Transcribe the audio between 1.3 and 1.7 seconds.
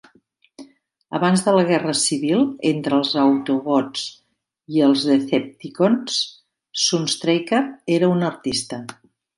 de la